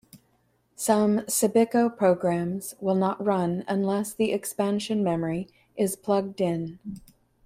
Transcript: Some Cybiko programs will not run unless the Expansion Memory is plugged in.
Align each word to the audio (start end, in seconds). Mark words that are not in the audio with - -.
Some 0.75 1.19
Cybiko 1.27 1.95
programs 1.95 2.73
will 2.81 2.95
not 2.95 3.23
run 3.23 3.63
unless 3.67 4.15
the 4.15 4.31
Expansion 4.31 5.03
Memory 5.03 5.47
is 5.77 5.95
plugged 5.95 6.41
in. 6.41 6.79